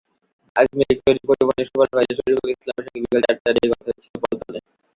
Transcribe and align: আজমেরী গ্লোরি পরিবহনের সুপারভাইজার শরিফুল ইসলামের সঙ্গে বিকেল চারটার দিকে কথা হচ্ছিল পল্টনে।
আজমেরী 0.55 0.93
গ্লোরি 0.99 1.21
পরিবহনের 1.23 1.67
সুপারভাইজার 1.69 2.17
শরিফুল 2.19 2.49
ইসলামের 2.51 2.85
সঙ্গে 2.85 3.01
বিকেল 3.03 3.21
চারটার 3.25 3.53
দিকে 3.55 3.67
কথা 3.71 3.89
হচ্ছিল 3.89 4.15
পল্টনে। 4.23 4.59